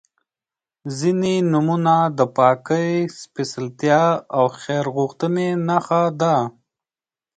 [0.97, 4.03] •ځینې نومونه د پاکۍ، سپېڅلتیا
[4.35, 6.35] او خیر غوښتنې نښه ده.